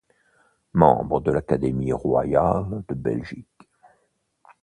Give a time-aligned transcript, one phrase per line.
[0.73, 3.45] Membre de l'Académie royale de Belgique.